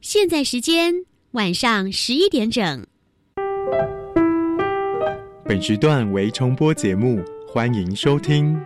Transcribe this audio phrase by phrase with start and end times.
[0.00, 0.92] 现在时间
[1.32, 2.86] 晚上十一点整。
[5.44, 8.60] 本时段为重播节目，欢迎收听。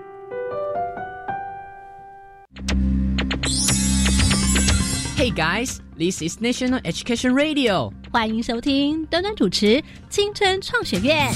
[5.17, 7.93] Hey guys, this is National Education Radio。
[8.13, 9.67] 欢迎收听端端主持
[10.11, 11.33] 《青春创学院》。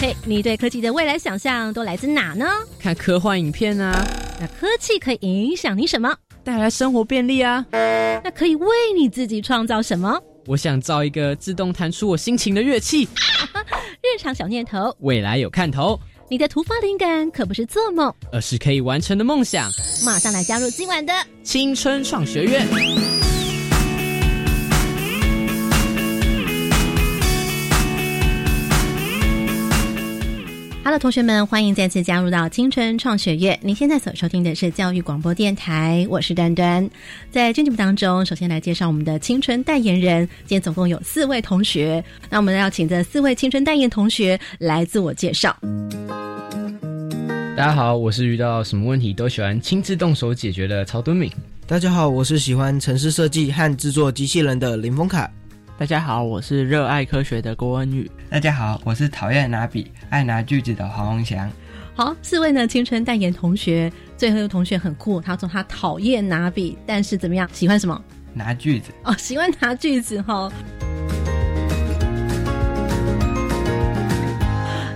[0.00, 2.46] 嘿，你对科技的未来想象都来自哪呢？
[2.78, 4.06] 看科幻影片啊。
[4.40, 6.14] 那科技可以影响你什么？
[6.44, 7.66] 带来生活便利啊。
[7.72, 10.16] 那可以为你自己创造什么？
[10.46, 13.08] 我想造一个自动弹出我心情的乐器。
[14.00, 15.98] 日常小念头，未来有看头。
[16.30, 19.68] 你的突发灵感可不是做梦，而是可以完成的梦想。
[20.04, 21.12] 马上来加入今晚的
[21.42, 22.68] 青春创学院。
[30.88, 33.60] Hello，同学们，欢迎再次加入到青春创学院。
[33.62, 36.88] 您现在所收听的是教育广播电台，我是端端。
[37.30, 40.26] 在节目当中，首先来介绍我们的青春代言人。
[40.46, 45.54] 今天总共有四位同学，那我们要请这四位青春代言同学来自我介绍。
[47.54, 51.30] 大家好，我是遇到什么问题都喜欢亲自动手解决的曹敦敏。
[51.66, 55.30] 大家好，我是喜欢城市设计和制作机器人的林峰凯。
[55.78, 58.10] 大家好，我是热爱科学的郭恩宇。
[58.28, 61.48] 大家好，我是讨厌拿笔、爱拿句子的黄宏翔。
[61.94, 68.02] 好，四位呢青春代言同学，最后一个同学很酷，他说他讨厌拿笔，但是怎么样，喜欢什么？
[68.34, 70.50] 拿句子哦，喜欢拿句子哈。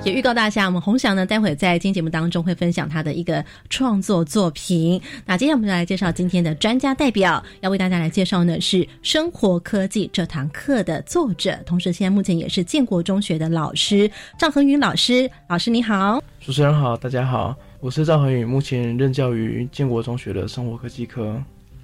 [0.05, 5.01] 也预告大家，我们洪翔呢，待会在今天节目当中会分享他的一个创作作品。
[5.25, 15.31] 那今天我们就来介绍今天的专家代表，要为大家来介绍呢是生活科技这堂课的作者，同时现在目前也是建国中学的老师赵恒宇老师。
[15.49, 21.41] 老师你好，主持人好，大家好，我是赵恒宇，目前任教于建国中学的生活科技科。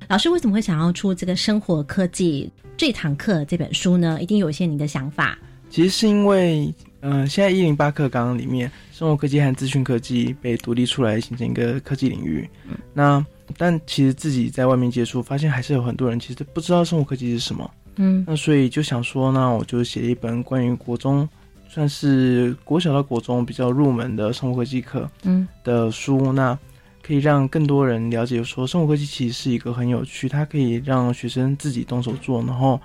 [0.09, 4.19] 老师为什么会想要出这个生活科技这堂课这本书呢？
[4.21, 5.39] 一定有一些你的想法。
[5.71, 6.75] 其实是因为。
[7.01, 12.49] 嗯，现在一零八课纲里面，生活科技和资讯科技被独立出来，形成一个科技领域。
[12.93, 13.25] 那
[13.57, 17.71] 但其实自己在外面接触，发现还是有很多人其实不知道生活科技是什么。
[17.97, 21.29] 嗯，那所以就想说，那我就写一本关于国中，
[21.69, 26.59] 算是国小到国中比较入门的生活科技课，嗯的书，那
[27.01, 32.81] 可以让更多人了解，说生活科技其实是一个很有趣，它可以让学生自己动手做，然后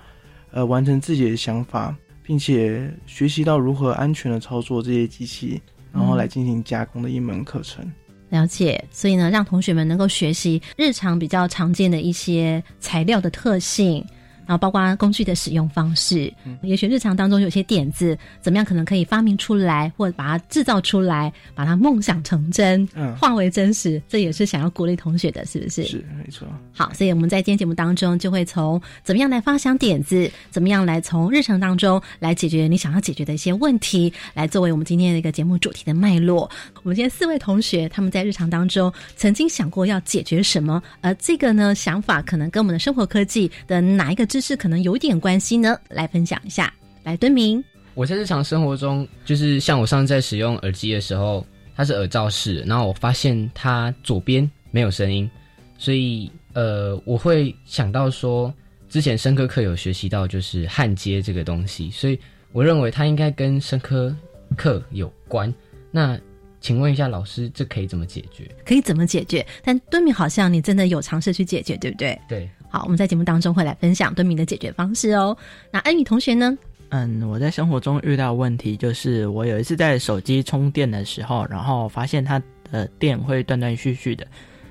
[0.52, 1.94] 呃完成自己的想法。
[2.24, 5.60] 并且学习到如何安全的操作这些机器，
[5.92, 7.88] 然后来进行加工的一门课程。
[8.30, 14.04] 了解，所以呢，让同学们能够学习日常比较常见的一些材料的特性。
[14.46, 16.32] 然后包括工具的使用方式，
[16.62, 25.84] 也许日常当中有些点子，怎么样可能可以发明出来，或者把它制造出来，把它梦想成真，嗯，化为真实，这也是想要鼓励同学的，是不是？
[25.84, 26.46] 是没错。
[26.74, 36.50] 好，所以我们在今天节目当中，就会从怎么样来发想点子，怎么样来从日常当中来解决你想要解决的一些问题，来作为我们今天的一个节目主题的脉络。
[36.82, 44.26] 我们今天四位同学他们在日常当中曾经想过要解决什么，而这个呢想法可能跟我们的生活科技的哪一个？
[44.34, 46.74] 知识可能有点关系呢，来分享一下。
[47.04, 47.62] 来，敦明，
[47.94, 51.46] 我在日常生活中，就是像我上次在使用耳机的时候，
[51.76, 55.30] 它是耳罩式，然后我发现它左边没有声音，
[55.78, 58.52] 所以呃，我会想到说，
[58.88, 62.18] 之前生科课有学习到就是焊接这个东西，所以
[62.50, 64.12] 我认为它应该跟生科
[64.56, 65.54] 课有关。
[65.92, 66.18] 那
[66.60, 68.50] 请问一下老师，这可以怎么解决？
[68.66, 69.46] 可以怎么解决？
[69.62, 72.20] 但敦明好像你真的有尝试去解决，对不对？
[72.28, 72.50] 对。
[72.74, 75.36] 好，我们在节目当中会来分享敦敏的解决方式哦。
[75.70, 76.58] 那恩宇同学呢？
[76.88, 82.42] 嗯，我在生活中遇到问题，就是我有一次在手机充电的时候，然后发现它
[82.72, 84.26] 的电会断断续续的，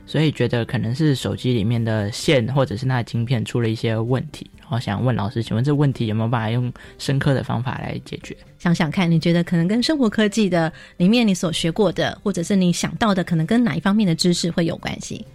[0.05, 4.51] 所以觉得可能是手机里面的线或者是那晶片出了一些问题。
[4.59, 8.35] 然后想问老师，请问这问题有没有办法用深刻的方法来解决？
[8.59, 15.25] 想想看，你觉得可能跟生活科技的里面你所学过的，或者是你想到的，可能跟哪一方面的知识会有关系？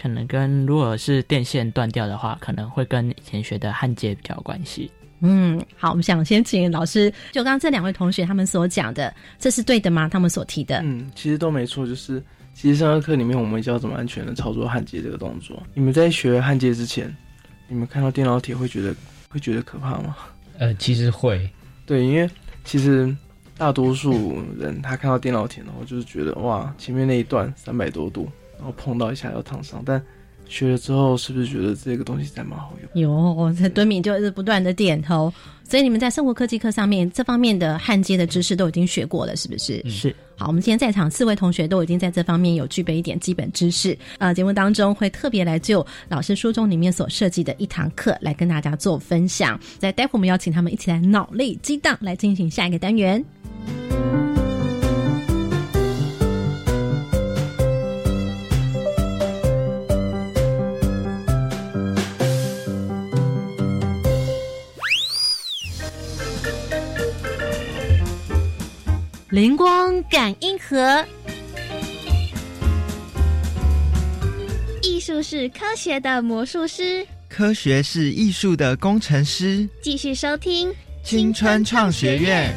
[0.00, 4.90] 可能跟如果是电线断掉的话，可能会跟以前学的焊接比较有关系。
[5.20, 10.08] 嗯，好，我们想先请老师，就刚刚这两位同学他们所讲的，这是对的吗？
[10.10, 11.86] 他们所提的，嗯，其实都没错。
[11.86, 12.22] 就是
[12.52, 15.60] 其实上课里面我们教怎么安全的操作焊接这个动作。
[15.72, 17.14] 你们在学焊接之前，
[17.66, 18.94] 你们看到电脑铁会觉得
[19.30, 20.16] 会觉得可怕吗？
[20.58, 21.48] 呃，其实会。
[21.86, 22.28] 对，因为
[22.62, 23.14] 其实
[23.56, 28.30] 大多数人他看到电脑铁，然后就是觉得哇，前面那一段三百多度。
[28.58, 30.02] 然后碰到一下要烫伤，但
[30.48, 33.02] 学了之后是不是觉得这个东西才蛮好用？
[33.02, 35.32] 有，这敦敏就是不断的点头。
[35.68, 39.82] 所以你们在生活科技课上面这方面的焊接的知识都已经学过了，是不是？
[39.90, 40.14] 是。
[40.36, 43.98] 好，我们今天在场四位同学都已经在这方面有具备一点基本知识。
[44.18, 49.58] 呃，节目当中会特别来就老师书中里面所设计的一堂课来跟大家做分享。
[49.78, 53.24] 在待会我们邀请他们一起来脑力激荡，来进行下一个单元。
[69.36, 71.04] 灵光感应盒，
[74.80, 79.68] 艺术是科学的魔术师，科学是艺术的工程师。
[79.82, 80.74] 继续收听
[81.04, 82.50] 青春创学院。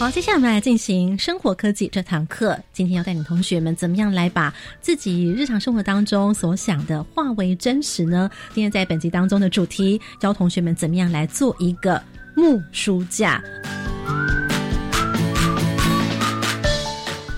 [0.00, 2.58] 好，接下来我们来进行生活科技这堂课。
[2.72, 4.50] 今天要带领同学们怎么样来把
[4.80, 8.30] 自己日常生活当中所想的化为真实呢？
[8.54, 12.02] 今天在本集当中的主题，教同学们怎么样来做一个
[12.34, 13.42] 木书架。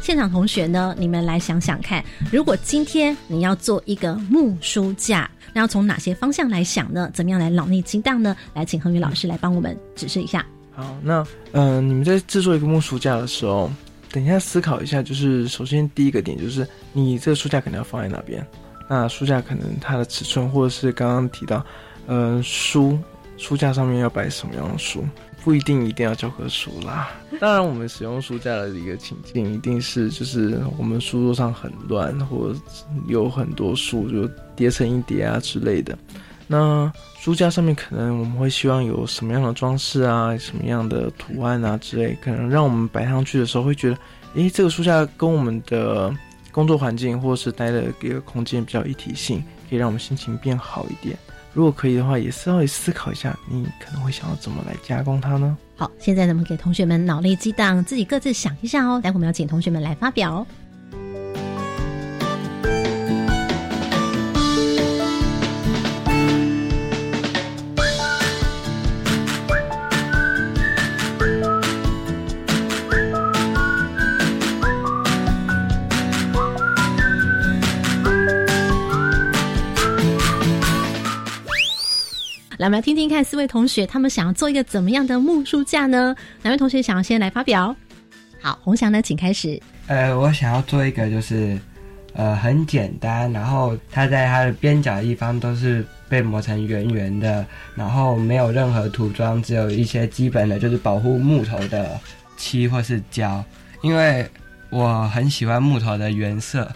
[0.01, 2.01] 现场同学呢，你们来想想看，
[2.31, 7.11] 如果今天你要做一个木书架，那要从哪些方向来想呢？
[7.13, 8.37] 怎么样来脑力激荡呢？
[8.55, 10.47] 来，请恒宇老师来帮我们指示一下。
[10.75, 13.71] 好，那嗯，你们在制作一个木书架的时候，
[14.11, 18.45] 等一下思考一下，就是首先第一个点就是你这个书架可能要放在哪边？
[18.89, 21.65] 那书架可能它的尺寸，或者是刚刚提到，
[22.07, 22.99] 呃，书
[23.37, 25.05] 书架上面要摆什么样的书？
[25.45, 27.11] 不一定一定要教科书啦。
[27.41, 32.59] 当然，我们使用书架的一个情境，一定是就是我们书桌上很乱，或者
[33.09, 35.99] 有很多书就叠成一叠啊之类的。
[36.53, 43.97] 那书架上面可能我们会希望有什么样的装饰啊，什么样的图案啊之类，可能让我们摆上去的时候会觉得，
[44.35, 46.15] 诶，这个书架跟我们的
[46.51, 51.17] 工作环境或是待的一个空间比较一体性，可以让我们心情变好一点。
[51.55, 55.57] 如果可以的话，也稍微思考一下，你可能会想要怎么来加工它呢？
[55.75, 59.01] 好，现在咱们给同学们脑力激荡，自己各自想一下哦。
[59.03, 60.47] 待会我们要请同学们来发表。
[82.63, 86.15] 来，我们来听听看，四位同学他们想要做一个怎么样的木书架呢？
[86.43, 87.75] 哪位同学想要先来发表？
[88.41, 89.61] 好，洪翔呢，请开始。
[89.89, 91.59] 呃，我想要做一个，就是
[92.13, 97.45] 呃很简单，然后它在它的边角地方都是被磨成圆圆的，
[97.75, 101.99] 然后没有任何涂装，只有一些基本的就是保护木头的
[102.37, 103.45] 漆或是胶。
[103.81, 104.25] 因为
[104.71, 106.71] 我很喜欢木头的原色，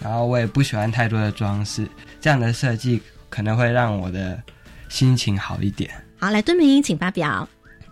[0.00, 1.84] 然后我也不喜欢太多的装饰，
[2.20, 4.40] 这样的设计可能会让我的。
[4.92, 5.90] 心情好一点。
[6.18, 7.48] 好，来敦明，请发表。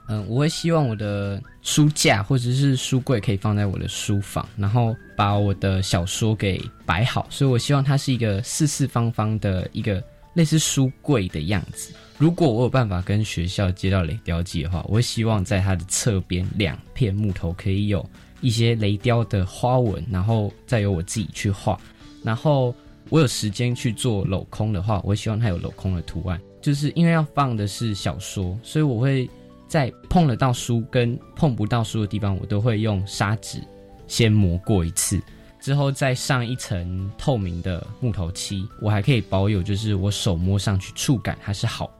[0.06, 7.26] 嗯，我会希望我的书架或者是书柜可以放在我的书房，然后把我的小说给摆好。
[7.30, 10.02] 所以我希望它是一个四四方方的一个
[10.34, 11.94] 类似书柜的样子。
[12.18, 18.04] 如果我有办法跟学校接到雷雕机的话，我会希望在它的侧边两片木头可以有
[18.42, 21.80] 一些雷雕的花纹，然后再由我自己去画。
[22.22, 22.74] 然后
[23.08, 26.38] 我有时间去做镂空的话，我会希望它有镂空的图案。
[26.60, 29.28] 就是因为要放的是小说，所以我会
[29.66, 33.58] 在碰得到书跟碰不到书的地方，我都会用砂纸
[34.06, 35.20] 先磨过一次，
[35.60, 41.90] 之后再上一层透明的木头漆，我还可以保有就是我手摸上去触感还是好，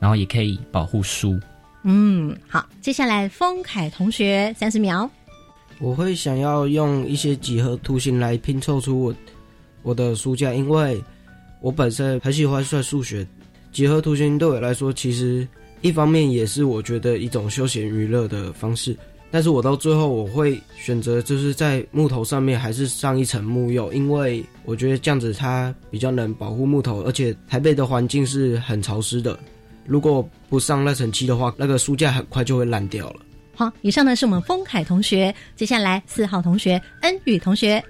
[0.00, 1.38] 然后也可以保护书。
[1.84, 5.08] 嗯，好，接下来丰凯同学三十秒，
[5.78, 9.14] 我会想要用一些几何图形来拼凑出我
[9.82, 11.02] 我的书架，因为
[11.60, 13.26] 我本身很喜欢算数学。
[13.72, 15.46] 几何图形对我来说，其实
[15.80, 18.96] 一方面也是我觉得一种休闲娱乐的方式。
[19.30, 29.38] 但是我到最后我会选择就是在木头上面还是上一层木釉，因为我觉得这样子它比较能保护木头，而且台北的环境是很潮湿的，
[29.84, 33.20] 如果不上那层漆的话，那个书架很快就会烂掉了。
[33.54, 37.84] 好，以上呢是我们丰凯同学，接下来四号同学恩宇同学。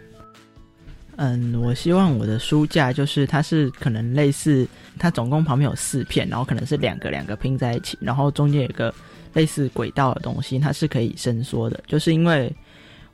[1.20, 4.64] 嗯，我希望我的书架就是它是可能类似，
[5.00, 8.94] 它总共旁边有四片，然后可能是两个两个拼在一起，然后中间有个
[9.32, 11.82] 类似轨道的东西，它是可以伸缩的。
[11.88, 12.54] 就是因为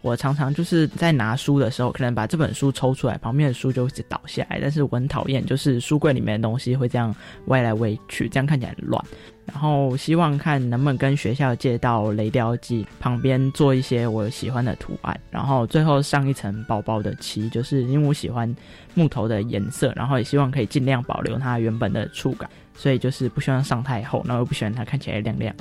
[0.03, 4.59] 我常常就是在拿书的时候，可能把这本书抽出来，旁边的书就会倒下来。
[4.61, 7.15] 但是我很讨厌，就是书柜里面的东西会这样
[7.47, 9.03] 歪来歪去，这样看起来很乱。
[9.47, 15.19] 然后希望看能不能跟学校借到雷雕机，旁边做一些我喜欢的图案。
[15.31, 18.53] 然后最后上一层薄薄的漆，就是因为我喜欢
[18.95, 25.55] 木头的颜色，然后也希望可以尽量保留它原本的触感，所以就是不希望上太厚，然后又不喜欢它看起来亮亮。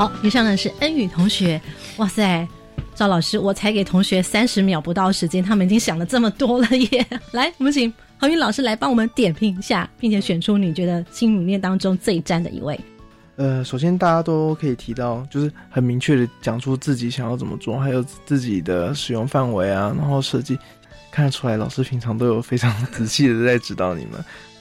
[0.00, 1.60] 好，以上呢是恩宇同学。
[1.98, 2.48] 哇塞，
[2.94, 7.06] 赵老师，我才给同学三十秒不到时间，他们已经想了这么多了耶！
[7.32, 12.80] 来，我们请恒宇老师来帮我们点评一下，并且选出你觉得心里面当中最赞的一位。
[13.36, 20.58] 呃，首先大家都可以提到，就是很明确的讲出自己想要怎么做，还有自己的使用范围啊，然后设计
[21.10, 24.12] 看得出来，老师平常都有非常仔细的在指导你们，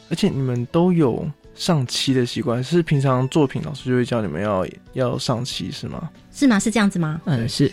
[0.09, 1.25] 而且你们都有。
[1.59, 6.09] 上漆的习惯是平常作品老师就会教你们要要上漆是吗？
[6.31, 6.57] 是吗？
[6.57, 7.19] 是这样子吗？
[7.25, 7.69] 嗯，是。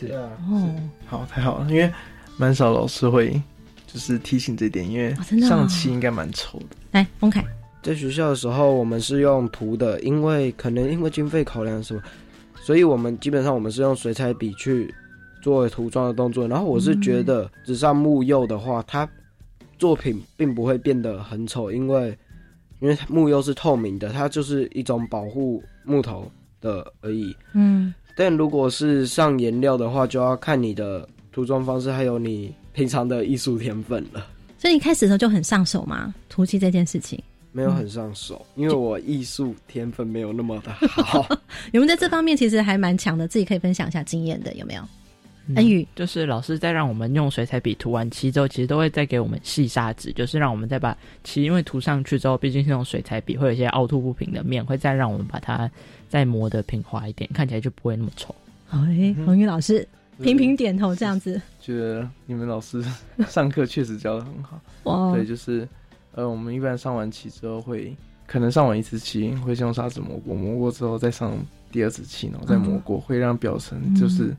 [0.50, 0.75] 哦，
[1.07, 1.88] 好，太好了，因为
[2.37, 3.40] 蛮少老师会
[3.87, 6.76] 就是提醒这点，因为上漆应该蛮丑的。
[6.90, 7.45] 来，丰凯，
[7.81, 12.02] 在学校的时候我们是用涂的，因为可能因为经费考量什么，
[12.64, 14.93] 所以我们基本上我们是用水彩笔去
[15.40, 16.49] 做涂装的动作。
[16.49, 19.09] 然后我是觉得纸上木釉的话，它
[19.78, 22.19] 作品并不会变得很丑，因为。
[22.80, 26.30] 因为木又是透明的，它就是一种保护木头
[26.61, 27.35] 的而已。
[27.54, 34.26] 嗯，但如果是上颜料的话，就要看你的涂装方式，还有你平常的艺术天分了。
[34.59, 36.14] 所以你开始的时候就很上手吗？
[36.28, 41.26] 涂漆这件事情没有很上手，因为我艺术天分没有那么的好。
[41.73, 44.83] 你们在这方面其实还蛮强的，自己可以分享一下经验的，有没有？
[45.55, 55.71] 恩宇就是老师在让我们用水彩笔涂完漆之后，其实都会再给我们细砂纸，就是让我们再把漆，因为涂上去之后，毕竟是用水彩笔，会有一些凹凸不平的面，会再让我们把它
[56.09, 58.35] 再磨得平滑一点，看起来就不会那么丑。
[58.71, 59.87] 哎，红宇老师
[60.21, 61.41] 频频点头，这样子。
[61.61, 62.85] 觉得你们老师
[63.29, 64.61] 上课确实教的很好。
[64.83, 65.69] 哇，对，就是
[66.12, 67.95] 呃，我们一般上完漆之后，会
[68.26, 71.33] 可能上完一次漆，会先用砂纸磨过，磨过之后再上
[71.71, 74.35] 第二次漆，然后再磨过，会让表层就是。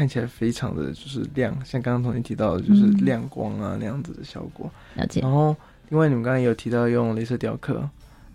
[0.00, 4.70] 看起来非常的就是亮，像刚刚同学提到的，就是亮光啊那样子的效果。
[4.94, 5.20] 了解。
[5.20, 5.54] 然后，
[5.90, 7.86] 另外你们刚才有提到用镭射雕刻，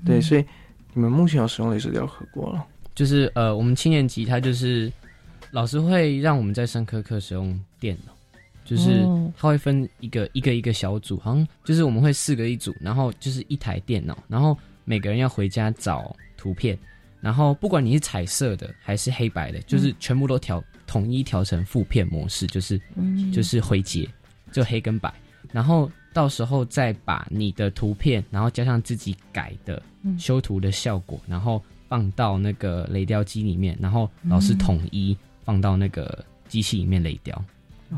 [0.06, 0.46] 对，所以
[0.94, 2.64] 你们目前有使用镭射雕刻过了？
[2.94, 4.94] 就是呃，我们七年级他就是
[5.50, 8.14] 老师会让我们在上课课使用电脑，
[8.64, 9.04] 就是
[9.36, 16.78] 他会分一个一个一个小组，好像就是我们会四个一组，然后就是一台电脑，然后每个人要回家找图片，
[17.22, 20.64] 然后不管你是彩色的还是黑白的，就是全部都调。
[20.88, 22.80] 统一调成负片模式，就是
[23.34, 24.08] 就是灰阶，
[24.52, 25.14] 就黑跟白，
[25.52, 29.82] 然后到时候再把你的图片，然后加上自己改的
[30.18, 37.36] 修图的效果，然后放到那个雷雕机里面，然后老师统一放到那个机器里面雷雕。
[37.90, 37.98] 哦，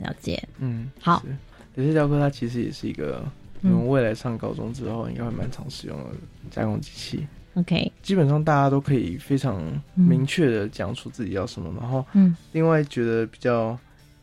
[0.00, 0.42] 了解。
[0.58, 1.22] 嗯，好。
[1.74, 3.22] 雷射雕刻它其实也是一个，
[3.60, 6.10] 我们未来上高中之后应该会蛮常使用的
[6.50, 7.26] 加工机器。
[7.56, 9.60] OK，基本上大家都可以非常
[9.94, 13.78] 明确的讲出自己要什么，然后，嗯，另外觉得比较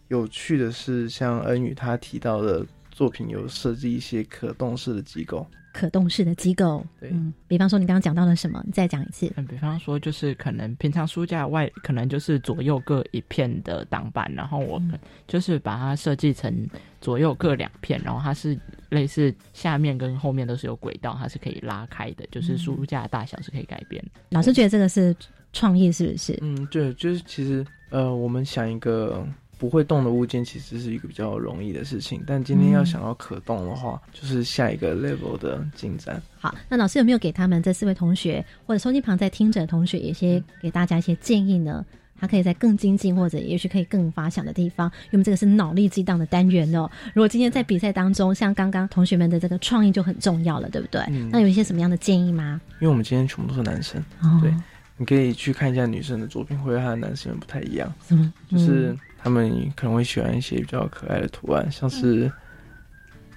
[0.09, 5.45] 有趣的是，像恩宇他提到的作品有设计一些可动式的机构。
[5.73, 7.11] 可动式的机构，对，
[7.47, 8.61] 比方说你刚刚讲到了什么？
[8.63, 9.29] 你再讲一次。
[9.35, 16.53] 嗯，比方说就是可能平常书架外可能就是左右各一片的挡板，然后我们就是把它设计成
[17.01, 18.57] 左右各两片，然后它是
[18.89, 24.03] 类似下面跟后面都是有轨道，它是可以拉开的，就是书架大小是可以改变。
[24.29, 25.15] 老师觉得这个是
[25.51, 26.37] 创意是不是？
[26.41, 29.27] 嗯，对，就是其实呃，我们想一个。
[29.63, 36.21] 不会动的物件其实是一个比较容易的事情，但今天要想要可动的话，就是下一个 level 的进展。
[36.37, 41.85] 好，那老师有没有给他们这四位同学或者收机旁在听着的同学，一些给大家一些建议呢？
[42.19, 46.91] 他可以在更精进或者也许可以更发想的地方，因为这个是脑力激荡的单元哦。
[47.13, 51.01] 如果今天在比赛当中，像刚刚同学们的这个创意就很重要了，对不对？
[51.31, 52.59] 那有一些什么样的建议吗？
[52.81, 54.03] 因为我们今天全部都是男生，
[54.41, 54.53] 对，
[54.97, 57.89] 你可以去看一下女生的作品，会和男生不太一样。
[58.05, 58.33] 什么？
[58.51, 58.93] 就是。
[59.23, 62.29] 他们可能会喜欢一些比较可爱的图案，像是，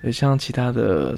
[0.02, 1.14] 也像其他的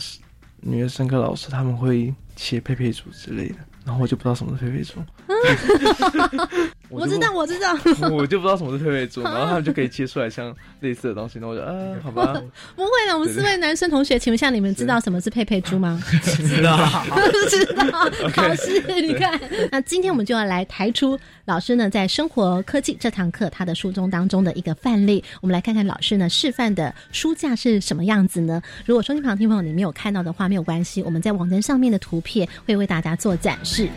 [0.61, 5.01] 女的生科老师，他们会切佩佩猪之类的，然后我就不知道什么是佩佩猪。
[6.39, 6.49] 嗯，
[6.91, 7.77] 我知道，我知道，
[8.11, 12.33] 我就不知道什么是佩佩猪，然后他们就可以切出来像类似的东西，那我就啊， 好吧，
[12.75, 13.19] 不会的。
[13.19, 16.01] 我们四位男生同学，请问一下，你们知道什么是佩佩猪吗？
[16.23, 17.05] 知道，
[17.49, 18.11] 知道。
[18.37, 19.39] 老师，你看，
[19.71, 28.63] 那今天我们就要来抬出老师呢在生活科技这堂课他的书中当中的一个范例，我们来看看老师呢示范的书架是什么样子呢？
[28.87, 33.89] 如果收听旁听朋友你没有看到的话，没有关系，我们在网站上面的图片会为大家做展示。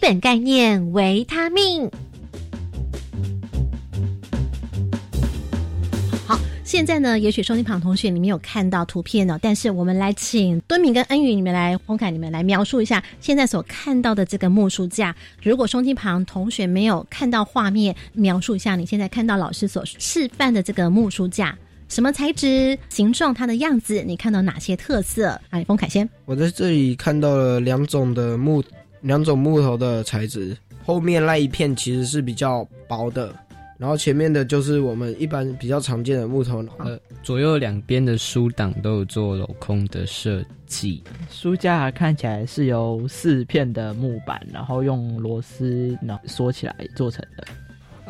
[0.00, 1.90] 本概念：维他命。
[6.26, 15.14] 好，现在呢，也许收听旁同学你没有看到图片呢，但是我们来请敦敏跟恩宇你们来，洪凯你们来描述一下现在所看到的这个木书架。
[15.42, 21.54] 如果收听旁同学没有看到画面，描述一下你现在看到老师所示范的这个木书架。
[21.90, 25.38] 什么材质、形状、它的样子，你看到哪些特色？
[25.50, 26.08] 来，丰凯先。
[26.24, 28.64] 我在这里看到了两种的木。
[29.02, 33.34] 两种木头的材质，后面那一片其实是比较薄的，
[33.78, 36.64] 然后前面的就是我们一般比较常见的木头。
[36.78, 41.02] 呃，左右两边的书挡都有做镂空的设计。
[41.30, 47.44] 书架看起来是由四片的木板，然后用螺丝然后缩起来做成的。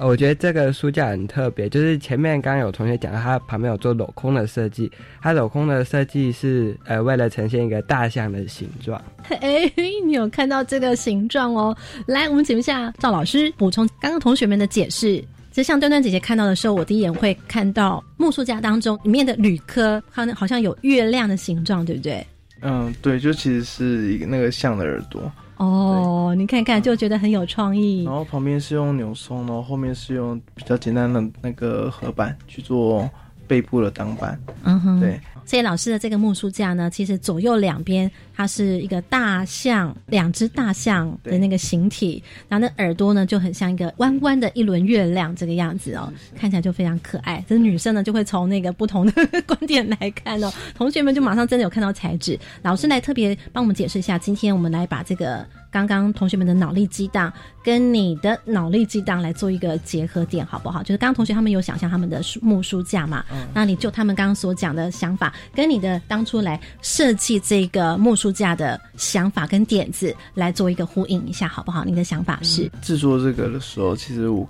[0.07, 4.91] 我觉得这个书架很特别，就是前面刚刚有同学讲，它旁边有做镂空的设计。
[5.21, 9.01] 它镂空的设计是呃为了呈现一个大象的形状。
[9.41, 11.77] 哎，你有看到这个形状哦？
[12.07, 15.23] 来，我们请一下赵老师补充刚刚同学们的解释。
[15.53, 22.25] 就像端端姐姐看到的时候，我第一眼会看到木书架当中里面的铝科，好像好像有月亮的形状，对不对？
[22.63, 25.31] 嗯，对，就其实是一个那个象的耳朵。
[25.61, 28.05] 哦，你看看就觉得很有创意。
[28.05, 33.09] 然后旁边是用扭松，然后后面是用比较简单的那个合板去做
[33.51, 34.41] 背部的挡板。
[34.63, 35.21] 嗯哼，对。
[35.45, 47.45] 所以老师的这个木书架呢，其实左右两边它是一个大象，两只大象的那个形体，然后那耳朵呢就很像一个弯弯的一轮月亮这个样子哦，看起来就非常可爱。
[47.49, 49.13] 这女生呢就会从那个不同的
[49.45, 52.39] 观点来看哦，同学们就马上真的有看到材质。
[52.63, 55.45] 老师来特别帮我们解释一下，今天我们来把这个。
[55.71, 60.83] 刚刚同学们的脑力激荡跟你的脑力激荡来做一个结合点，好不好？
[60.83, 63.25] 就是刚刚同学他们有想象他们的木书架嘛，
[63.55, 71.85] 那你就他们刚刚所讲的想法，跟你的当初来设计这个木书架的想法跟点子来做一个呼应一下，好不好？
[71.85, 74.49] 你的想法是制作这个的时候，其实我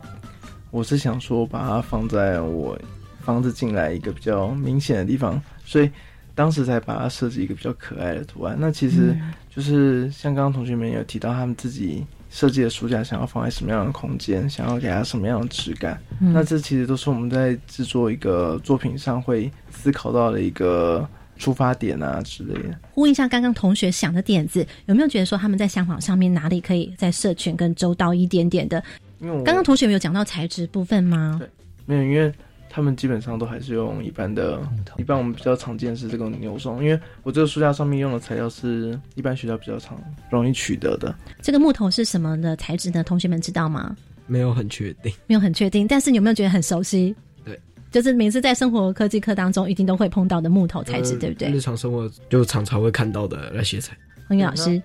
[0.71, 2.79] 我是想说把它放在我
[3.21, 5.91] 房子进来一个比较明显的地方，所以。
[6.35, 8.57] 当时才把它设计一个比较可爱的图案。
[8.59, 9.17] 那其实
[9.55, 16.01] 就是像刚刚同学们有提到，他们自己设计的书架想要放在什么样的空间，想要给它什么样的质感。
[16.19, 22.79] 那这其实都是我们在制作一个作品上会思考到的一个出发点啊之类的。
[22.93, 28.83] 呼应一下刚刚同学想的点子，有没有觉得说他们在想法上面哪里可以在社群更周到一点点的？
[29.19, 31.37] 因为刚刚同学有讲到材质部分吗？
[31.39, 31.49] 对，
[31.87, 32.33] 没有，因为。
[32.73, 34.61] 他们基本上都还是用一般的，
[34.97, 41.13] 一般我们比较常见是这个牛松，因为我这个书架上面用的材料是一般学校比较常容易取得的。
[41.43, 43.03] 这个木头是什么的材质呢？
[43.03, 43.97] 同学们知道吗？
[44.29, 47.13] 没有很确定，没有很确定，但是你有没有觉得很熟悉？
[47.45, 51.51] 对，就是每次在生活科技课当中一定都会碰到的木头材质，对不对？
[51.51, 53.97] 日常生活就常常会看到的那些材。
[54.29, 54.81] 洪宇老师。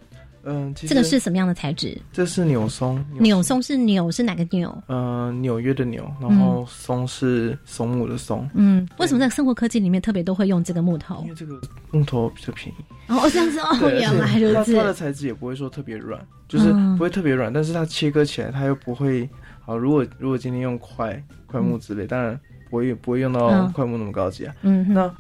[0.46, 2.00] 嗯，这个是什么样的材质？
[2.14, 3.04] 这是纽松。
[3.20, 4.84] 纽松是纽是哪个纽？
[4.88, 8.48] 嗯，纽约的纽，然后松是松木的松。
[8.54, 11.22] 嗯，为什么在生活科技里面特别都会用这个木头？
[11.24, 11.60] 因为这个
[11.92, 12.84] 木头比较便宜。
[13.08, 14.76] 哦，这样子哦，原来如此。
[14.76, 19.28] 它的材质也不会说特别软，就是不会特别软，但是它切割起来它又不会。
[19.62, 24.54] 好，如果如果今天用块块木之类，当然不会不会用到块木那么高级啊。
[24.62, 25.12] 嗯，那。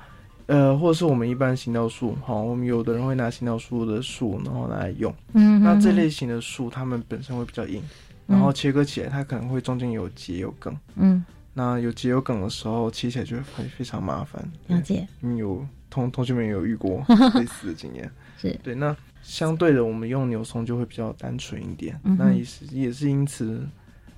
[0.47, 5.11] 呃，或者是我们一般行道树，好，我们有的人会拿行道树的树，然后来用。
[5.33, 7.81] 嗯，那这类型的树，它们本身会比较硬，
[8.27, 10.77] 然后切割起来，它可能会中间有结有梗。
[10.95, 14.47] 嗯，那有结有梗的时候，切起来就会非常麻烦。
[14.67, 15.07] 了解。
[15.19, 17.03] 你有同同学们有遇过
[17.33, 18.11] 类似的经验？
[18.37, 18.75] 是对。
[18.75, 21.99] 那相对的，我们用牛松就会比较单纯一点。
[22.03, 23.67] 那也是也是因此，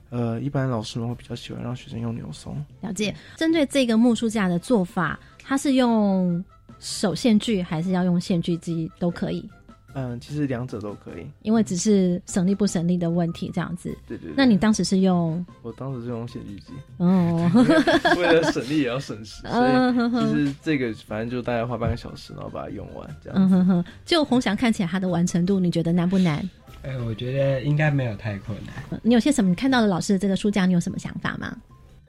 [0.09, 2.61] 呃，一般老师们会比较喜欢让学生用牛松。
[2.81, 3.15] 了解。
[3.37, 5.17] 针对这个木书架的做法。
[5.47, 6.43] 它是用
[6.79, 9.49] 手线锯还是要用线锯机都可以？
[9.93, 13.97] 嗯，其实两者都可以，因为只是省力不省力的问题，这样子。
[14.05, 14.29] 对对。
[14.35, 15.43] 那你当时是用？
[15.63, 16.73] 我当时是用线锯机。
[16.97, 17.49] 哦。
[18.19, 23.39] 为了省力也要省时， 所以其实这个反正就大概花半个小时，然后把它用完这样。
[23.41, 23.85] 嗯哼哼。
[24.05, 26.47] 就红翔看起来它的完成度，你觉得难不难？
[26.83, 29.01] 哎，我觉得应该没有太困难。
[29.01, 29.49] 你有些什么？
[29.49, 31.57] 你看到了老师的这个书架，你有什么想法吗？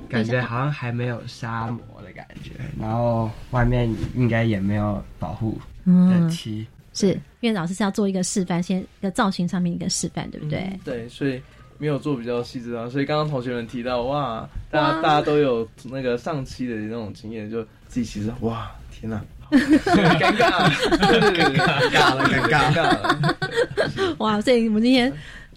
[0.08, 6.66] 感觉好像还没有沙膜的感觉，然后外面应该也没有保护的嗯，漆。
[6.94, 10.68] 是因为老师是要做一个示范，先一个造型上面一个示范，对不对？
[10.84, 11.40] 对，所以
[11.78, 12.88] 没有做比较细致啊。
[12.88, 23.36] 所以刚刚同学们提到，哇，大家大家都有那个上期的那种经验，就自己其实哇，天哪、 尴尬，对对对对，尴尬了尴尬了。
[24.18, 25.12] 哇，所以我们今天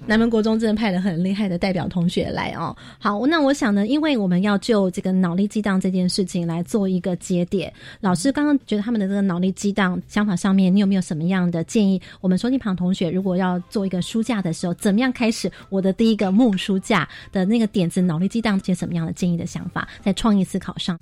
[0.07, 2.75] 南门国中真的派了很厉害的代表同学来哦。
[2.99, 12.01] 好，那我想呢，因为我们要就这个脑力激荡这件事情来做一个节点，老师刚刚觉得他们的这个脑力激荡想法上面，你有没有什么样的建议？
[12.19, 18.01] 我们收听旁同学如果要做一个书架的时候，怎么样开始我的第一个木书架的那个点子？
[18.01, 20.99] 脑力激荡些什么样的建议的想法，在创意思考上？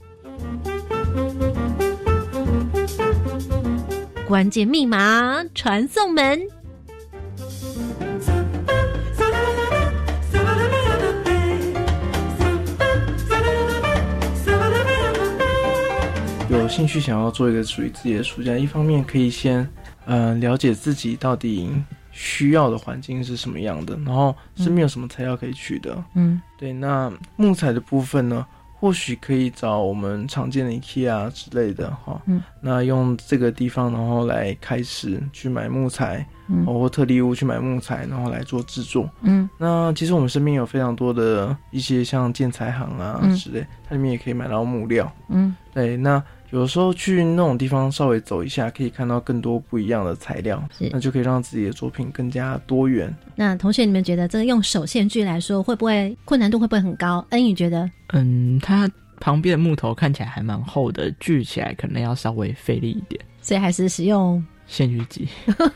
[4.28, 6.59] 关键密码传送门。
[16.70, 19.68] 兴趣想要做一个属于自己的暑假，一方面可以先
[20.06, 21.70] 呃了解自己到底
[22.12, 26.02] 需要的环境是什么样的，然后身边有什么材料可以取得。
[26.14, 28.46] 嗯对，那木材的部分呢，
[28.80, 32.22] 或许可以找我们常见的 IKEA 之类的哈。
[32.28, 39.10] 嗯，那用这个地方，然后来开始去买木材，嗯哦或特地屋去买木材，然后来做制作。
[39.24, 45.12] 嗯那其实我们身边有非常多的一些像建材行啊嗯之类，它里面也可以买到木料。
[45.28, 53.14] 嗯对，那有时候去那种地方稍微走一下，可以看到更多不一样的材料，那就可以让自己的作品更加多元。
[53.36, 57.26] 那同学，你们觉得这个用手线锯来说，会不会困难度会不会很高？
[57.30, 63.20] 恩宇觉得，嗯，它旁边的木头看起来还蛮厚的，锯起来可能要稍微费力一点。
[63.42, 64.44] 所以还是使用。
[64.68, 65.28] 线锯机，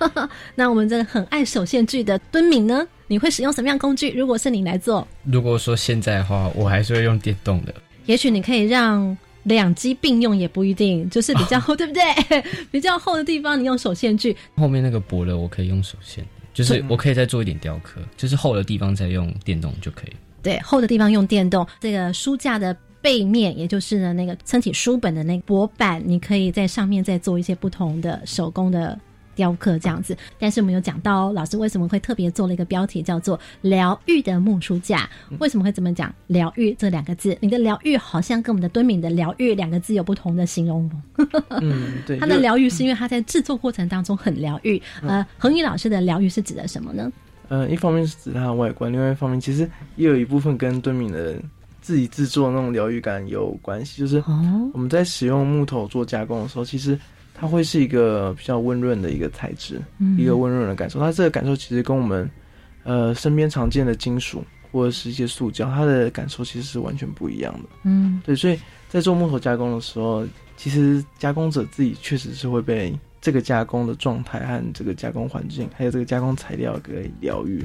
[0.53, 4.11] 那我们这个很爱手线锯的敦敏呢，你会使用什么样工具？
[4.11, 7.73] 如果是你来做，如果说现在的话，我还是会用电动的。
[8.05, 12.01] 也许你可以让两机并用，也不一定，就是比较厚， 对不对？
[12.71, 14.35] 比较厚的地方，你用手线锯。
[14.55, 20.13] 后面那个薄的，我可以用手线，就是我可以再做一点雕刻，就是厚的地方再用电动就可以。
[20.41, 21.65] 对，厚的地方用电动。
[21.79, 28.97] 这个书架的背面，也就是呢那个撑起书本的那个薄板，你可以在上面再做一些不同的手工的
[29.35, 30.15] 雕刻，这样子。
[30.39, 35.09] 但是我们有讲到、哦，老师为什么会特别做了一个标题叫做“疗愈的木书架”？
[35.39, 37.37] 为什么会这么讲“疗愈”这两个字？
[37.41, 40.89] 你的疗愈好像跟我们的敦敏的疗愈两个字有不同的形容。
[41.61, 44.81] 嗯， 对，他的疗愈是因为他在制作过程当中很疗愈。
[45.01, 47.11] 呃，恒宇老师的疗愈是指的什么呢？
[47.49, 51.35] 呃，一方面是指它的外观，另外一方面其实也有一部分跟敦敏的
[51.81, 53.99] 自己制作那种疗愈感有关系。
[53.99, 56.97] 就是哦，我们在使用木头做加工的时候，其实
[57.43, 60.97] 它会是一个比较温润的一个材质，嗯一个温润的感受。
[60.97, 62.29] 它这个感受其实跟我们
[62.83, 67.69] 呃身边常见的金属或者是一些塑胶，它的感受其实是完全不一样的。
[67.83, 70.25] 嗯对，所以在做木头加工的时候，
[70.55, 77.61] 其实加工者自己确实是会被这个加工的状态和这个加工环境，还有这个加工材料给疗愈。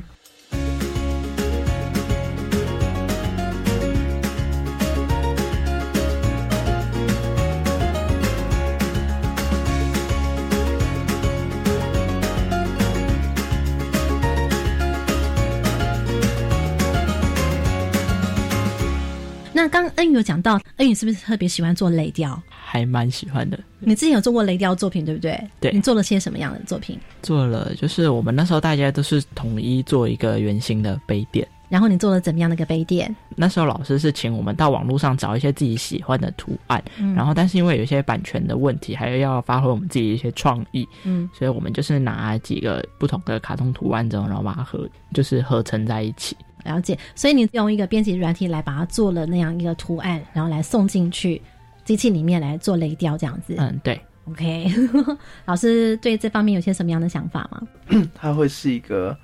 [19.58, 22.40] 那刚刚恩宇有讲到，恩宇是不是特别喜欢做雷雕？
[22.48, 23.58] 还蛮喜欢的。
[23.80, 25.36] 你之前有做过雷雕作品，对不对？
[25.58, 26.96] 对你做了些什么样的作品？
[27.22, 31.44] 做了，就是我们那时候大家都是统一做一个圆形的杯垫。
[31.68, 33.12] 然后你做了怎么样的一个杯垫？
[33.34, 46.36] 那时候老师是请我们到网络上找一些自己喜欢的图案，嗯然后但是因为有一些版权的问题，还有要发挥我们自己一些创意，嗯所以我们就是拿几个不同的卡通图案之后，然后把它合就是合成在一起。
[46.68, 51.40] 了解，所以你用一个编辑软体来把它做了那样一个图案，然后来送进去
[51.84, 53.54] 机器里面来做雷雕这样子。
[53.58, 54.00] 嗯，对。
[54.30, 54.70] OK，
[55.46, 57.62] 老师对这方面有些什么样的想法吗？
[58.14, 59.16] 它会是一个，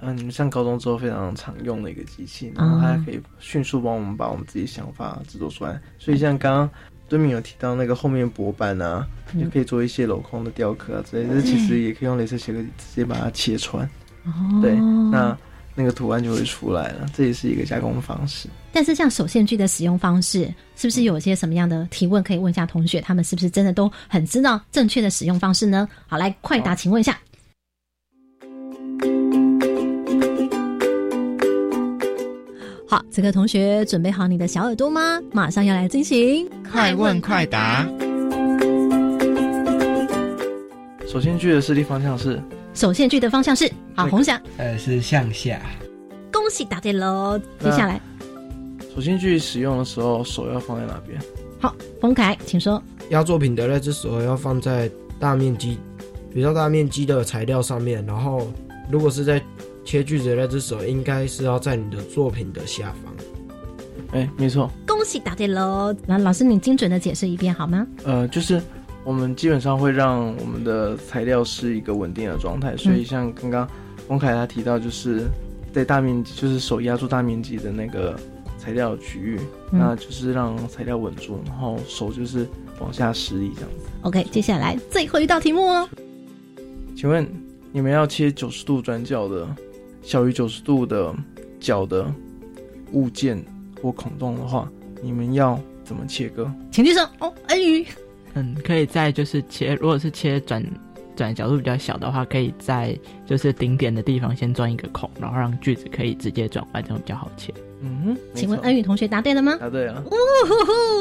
[0.00, 5.80] 嗯，你们上高中之后非常常用的一个机器，然后它可以迅速帮我们把我们自己想法制作出来。
[5.96, 6.70] 所以像刚刚
[7.08, 13.88] 敦敏有提到那个后面薄板啊，嗯就可以做一些镂空的雕刻啊之类的，这其实也可以用镭射切割机直接把它切穿。
[14.24, 14.74] 哦对，
[15.12, 15.38] 那
[15.74, 18.48] 那个图案就会出来了，这也是一个加工方式。
[18.72, 20.44] 但是像手线锯的使用方式，
[20.76, 23.00] 是不是有一些什么样的提问可以问一下同学？
[23.00, 25.88] 他们是不是真的都很知道正确的使用方式呢？
[26.06, 27.18] 好，来快答，请问一下。
[32.88, 35.18] 好，这个同学准备好你的小耳朵吗？
[35.32, 37.88] 马上要来进行快问快答。
[41.06, 42.42] 首先锯的视力方向是
[42.74, 45.60] 手线锯的方向是好，红翔，呃，是向下。
[46.32, 47.38] 恭喜答对喽！
[47.60, 48.00] 接下来
[48.94, 51.20] 首先去使用的时候，手要放在哪边？
[51.60, 52.82] 好，冯凯，请说。
[53.10, 55.78] 压作品的那只手要放在大面积、
[56.32, 58.50] 比较大面积的材料上面，然后
[58.90, 59.40] 如果是在
[59.84, 63.14] 切锯子的那只手，应该是要在你的作品的下方。
[64.12, 64.70] 哎，没错。
[64.86, 65.94] 恭喜答对喽！
[66.06, 67.86] 那老师，你精准的解释一遍好吗？
[68.04, 68.60] 呃，就是
[69.04, 73.68] 我们基本上会让我们的材料是一个稳定的状态，所以像刚刚
[74.08, 75.26] 翁凯他提到，就是
[75.72, 78.18] 在大面积，就是手压住大面积的那个
[78.58, 82.46] 材料区域，那就是让材料稳住，然后手就是
[82.80, 83.86] 往下施力这样子。
[84.02, 85.88] OK，接下来最后一道题目哦。
[86.96, 87.26] 请问
[87.72, 89.48] 你们要切九十度转角的
[90.02, 91.12] 小于九十度的
[91.58, 92.06] 角的
[92.92, 93.42] 物件
[93.82, 94.70] 或孔洞的话，
[95.02, 96.48] 你们要怎么切割？
[96.70, 97.84] 请举手哦，恩宇。
[98.34, 100.64] 嗯，可以在就是切，如果是切转
[101.14, 107.52] 转角度比较小的话，可以在就是顶点的地方先钻一个孔，然后让锯子可以直接转弯，这样比较好切。
[107.84, 109.56] 嗯哼，请问恩宇同学答对了吗？
[109.60, 110.02] 答对了。
[110.06, 110.10] 呜
[110.46, 110.54] 呼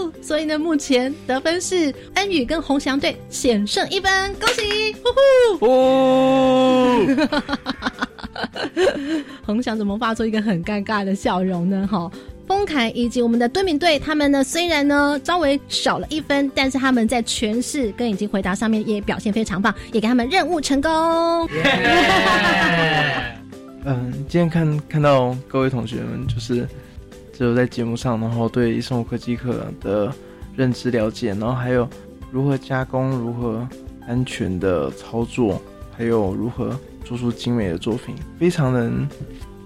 [0.10, 0.12] 呼！
[0.22, 4.94] 所以呢，目前得分是恩宇跟洪翔队险胜一分，恭喜！
[4.94, 5.66] 呼呼！
[5.68, 7.06] 哦，
[9.46, 11.88] 洪翔怎么发出一个很尴尬的笑容呢？
[11.90, 12.12] 哈。
[12.52, 20.92] 丰凯以及我们的敦敏队，他们呢虽然呢稍微少了一分，但是他们在诠释跟以及回答上面也表现非常棒，也给他们任务成功。
[23.86, 26.68] 嗯，今天看看到各位同学们，就是
[27.32, 30.14] 只有在节目上，然后对生物科技课的
[30.54, 31.88] 认知了解，然后还有
[32.32, 33.66] 如何加工、如何
[34.06, 35.62] 安全的操作，
[35.98, 39.08] 还有如何做出精美的作品，非常能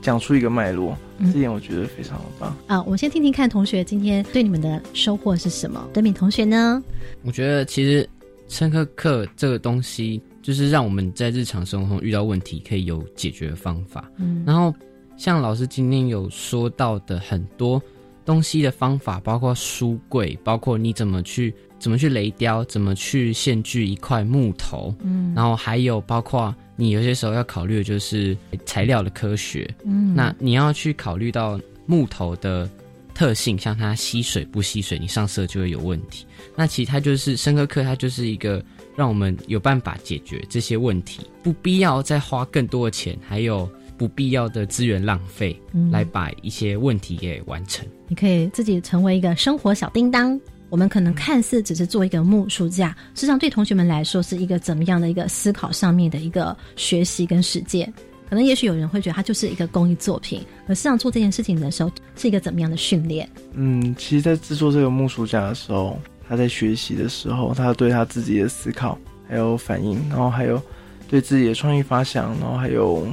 [0.06, 0.96] 讲出一个脉络。
[1.18, 2.56] 嗯这点我觉得非常的棒。
[2.68, 5.90] 啊，我们先听听看同学今天对你们的收获是什么。
[5.92, 6.84] 德敏同学呢？
[7.24, 8.08] 我觉得其实
[8.48, 14.12] 深刻课这个东西，就是让我们在日常生活中遇到问题可以有解决的方法。
[14.18, 14.72] 嗯然后
[15.18, 17.82] 像老师今天有说到的很多
[18.24, 28.36] 东西的方法，包括书柜，包括你怎么去怎么去雷雕，怎么去线锯一块木头，嗯然后还有包括你有些时候要考虑的就是
[28.66, 32.70] 材料的科学，嗯那你要去考虑到木头的
[33.14, 36.26] 特性，像它吸水不吸水，你上色就会有问题。
[36.56, 38.64] 那其实它就是生科课，它就是一个
[38.96, 47.88] 让我们有办法解决这些问题，不必要再花更多的钱，还有不必要的资源浪费，嗯来把一些问题给完成。
[48.08, 50.40] 你可以自己成为一个生活小叮当。
[50.76, 57.94] 我们可能看似只是做一个木书架，实际上对同学们来说是一个怎么样的一个思考上面的一个学习跟实践。
[58.30, 63.26] 可能也许有人会觉得它就是一个公益作品，而实际上做这件事情的时候是一个怎么样的训练？
[63.54, 70.62] 嗯，其实，在制作这个木书架的时候，他在学习的时候，他对他自己的思考还有反应，然后还有
[71.10, 73.08] 对自己的创意发想，然后还有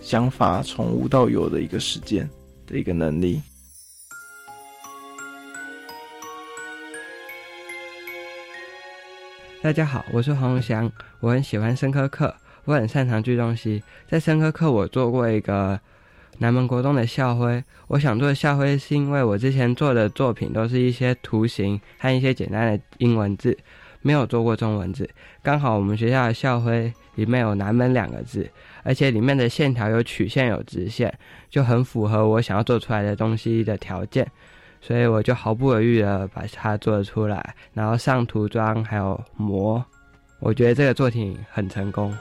[0.00, 2.26] 想法从无到有的一个实践
[2.66, 3.38] 的一个能力。
[9.62, 13.80] 大家好，我是黄翔，我很喜欢生科课，我很擅长锯东西。
[14.08, 15.78] 在生科课，我做过一个
[16.38, 17.62] 南门国中的校徽。
[17.86, 23.56] 我想做校徽，是因为我之前做的作品都是一些图形和一些简单的英文字，
[24.00, 25.08] 没有做过中文字。
[25.44, 28.50] 刚好我们学校的校徽里面有南门两个字，
[28.82, 31.16] 而且里面的线条有曲线有直线，
[31.48, 34.28] 就很符合我想要做出来的东西的条件。
[34.82, 39.82] 所以我就毫不犹豫的把它做出来，然后上涂装还有膜，
[40.40, 42.12] 我觉得这个作品很成功。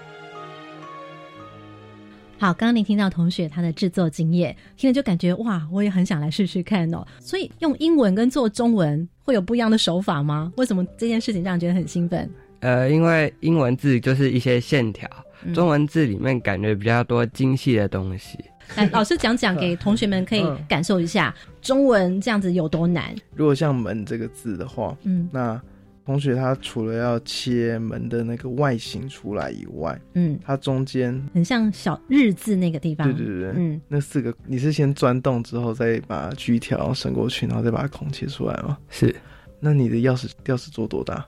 [2.38, 7.06] 好，刚刚您听到同学他的制作经验，听了就感觉哇，我也很想来试试看哦。
[7.20, 10.54] 所以用英文跟做中文会有不一样的手法吗？
[10.58, 12.30] 为什么这件事情让你觉得很兴奋？
[12.62, 15.10] 呃，因为英文字就是一些线条，
[15.44, 18.38] 嗯中文字里面感觉比较多精细的东西。
[18.78, 23.16] 来，老师讲讲给同学们可以嗯感受一下中文这样子有多难。
[23.36, 25.62] 如果像“门”这个字的话，嗯那
[26.04, 33.08] 同学他除了要切门的那个外形出来以外，嗯，它中间很像小日字那个地方。
[33.14, 38.78] 对对对，嗯，那四个你是先钻洞之后再把锯条伸过去，然后再把孔切出来吗？
[38.90, 39.16] 是。
[39.60, 41.24] 那你的钥匙钥匙做多大？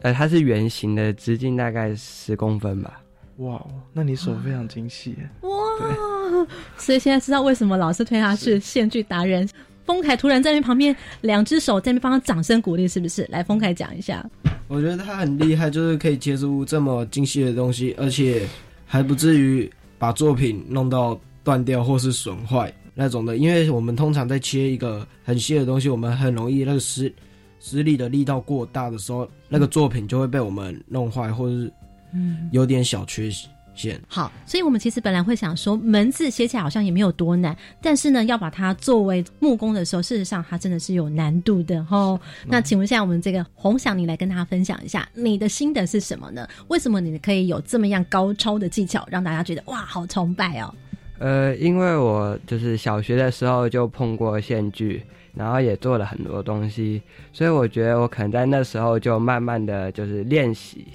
[0.00, 2.98] 呃，它是圆形的，直径大概十公分吧。
[3.38, 5.28] 哇，那你手非常精细耶。
[5.42, 6.46] 哇！
[6.76, 9.48] 所以现在知道为什么老师推他是线锯达人。
[9.84, 13.26] 丰凯突然在那旁边，两只手在那边帮他掌声鼓励，是不是？
[13.30, 14.24] 来，丰凯讲一下。
[14.66, 18.48] 我觉得他很厉害，就是可以切出这么精细的东西，而且
[18.86, 23.36] 还不至于把作品弄到断掉或是损坏那种的。
[23.36, 27.12] 因为我们通常在切一个很细的东西，我们很容易那个施
[27.60, 31.70] 施力的力道过大的时候，那个作品就会被我们弄坏，或是
[32.14, 34.00] 嗯有点小缺陷。
[34.06, 42.20] 好，所以我们其实本来会想说，门字写起来好像也没有多难，但是呢，要把它作为木工的时候，事实上它真的是有难度的哦。
[42.46, 46.46] 那请问一下，我们这个洪想，你来跟大家分享一下你的心得是什么呢？
[46.68, 50.72] 为什么你可以有这么样高超的技巧，让大家觉得哇，好崇拜哦？
[51.18, 55.02] 呃，因为我就是小学的时候就碰过线锯，
[55.34, 60.86] 然后也做了很多东西，所以我觉得我可能在那时候就慢慢的就是练习，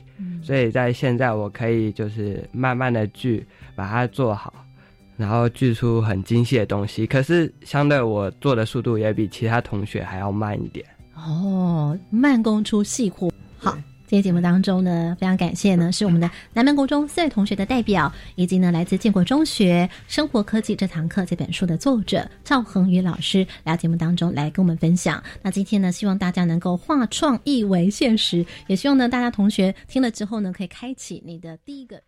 [0.42, 4.54] 所以在现在我可以就是慢慢的锯，把它做好，
[5.18, 7.06] 然后锯出很精细的东西。
[7.06, 10.86] 可是相对我做的速度也比其他同学还要慢一点。
[11.16, 13.78] 哦，慢工出细活，好。
[14.10, 25.24] 今天节目当中呢，非常感谢呢，是我们的南门国中四位同学的代表，以及呢来自建国中学生活科技这堂课这本书的作者赵恒宇老师来到节目当中来跟我们分享。
[25.44, 31.98] 那今天呢，希望大家能够化创意为现实，也希望呢大家同学听了之后呢，可以开启你的第一个。